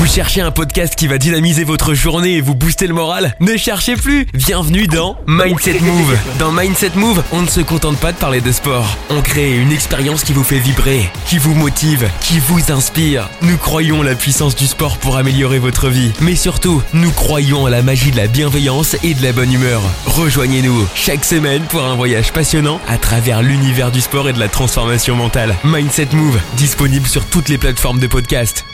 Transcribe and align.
Vous 0.00 0.06
cherchez 0.06 0.40
un 0.40 0.50
podcast 0.50 0.94
qui 0.94 1.08
va 1.08 1.18
dynamiser 1.18 1.62
votre 1.62 1.92
journée 1.92 2.36
et 2.36 2.40
vous 2.40 2.54
booster 2.54 2.86
le 2.86 2.94
moral 2.94 3.36
Ne 3.38 3.58
cherchez 3.58 3.96
plus 3.96 4.26
Bienvenue 4.32 4.86
dans 4.86 5.18
Mindset 5.26 5.80
Move. 5.80 6.16
Dans 6.38 6.52
Mindset 6.52 6.92
Move, 6.94 7.22
on 7.32 7.42
ne 7.42 7.46
se 7.46 7.60
contente 7.60 7.98
pas 7.98 8.10
de 8.12 8.16
parler 8.16 8.40
de 8.40 8.50
sport. 8.50 8.96
On 9.10 9.20
crée 9.20 9.54
une 9.58 9.70
expérience 9.70 10.24
qui 10.24 10.32
vous 10.32 10.42
fait 10.42 10.58
vibrer, 10.58 11.10
qui 11.26 11.36
vous 11.36 11.52
motive, 11.52 12.08
qui 12.22 12.38
vous 12.38 12.72
inspire. 12.72 13.28
Nous 13.42 13.58
croyons 13.58 14.02
la 14.02 14.14
puissance 14.14 14.56
du 14.56 14.66
sport 14.66 14.96
pour 14.96 15.18
améliorer 15.18 15.58
votre 15.58 15.90
vie. 15.90 16.12
Mais 16.22 16.34
surtout, 16.34 16.82
nous 16.94 17.10
croyons 17.10 17.66
à 17.66 17.70
la 17.70 17.82
magie 17.82 18.10
de 18.10 18.16
la 18.16 18.26
bienveillance 18.26 18.96
et 19.02 19.12
de 19.12 19.22
la 19.22 19.34
bonne 19.34 19.52
humeur. 19.52 19.82
Rejoignez-nous 20.06 20.88
chaque 20.94 21.26
semaine 21.26 21.64
pour 21.64 21.84
un 21.84 21.94
voyage 21.94 22.32
passionnant 22.32 22.80
à 22.88 22.96
travers 22.96 23.42
l'univers 23.42 23.90
du 23.90 24.00
sport 24.00 24.30
et 24.30 24.32
de 24.32 24.40
la 24.40 24.48
transformation 24.48 25.14
mentale. 25.14 25.56
Mindset 25.62 26.08
Move, 26.14 26.40
disponible 26.56 27.06
sur 27.06 27.26
toutes 27.26 27.50
les 27.50 27.58
plateformes 27.58 28.00
de 28.00 28.06
podcast. 28.06 28.64